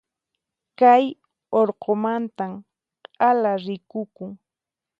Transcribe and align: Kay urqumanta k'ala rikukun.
Kay 0.79 1.05
urqumanta 1.59 2.45
k'ala 3.17 3.51
rikukun. 3.65 4.31